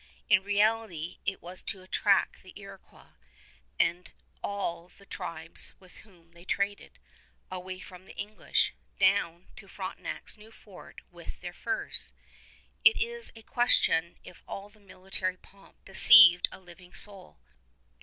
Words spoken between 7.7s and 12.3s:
from the English, down to Frontenac's new fort with their furs.